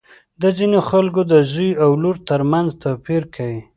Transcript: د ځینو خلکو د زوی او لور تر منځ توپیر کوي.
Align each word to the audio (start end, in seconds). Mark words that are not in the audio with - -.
د 0.41 0.43
ځینو 0.57 0.79
خلکو 0.89 1.21
د 1.31 1.33
زوی 1.51 1.71
او 1.83 1.91
لور 2.01 2.17
تر 2.29 2.41
منځ 2.51 2.69
توپیر 2.83 3.23
کوي. 3.35 3.61